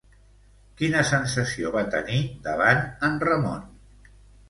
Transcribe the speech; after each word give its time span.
Quina 0.79 1.03
sensació 1.09 1.73
va 1.77 1.85
tenir 1.99 2.25
davant 2.51 2.85
en 3.11 3.25
Ramon? 3.29 3.73